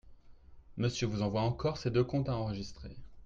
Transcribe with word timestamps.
Monsieur 0.77 1.05
vous 1.05 1.21
envoie 1.21 1.43
encore 1.43 1.77
ces 1.77 1.91
deux 1.91 2.03
comptes 2.03 2.27
à 2.29 2.35
enregistrer. 2.35 2.97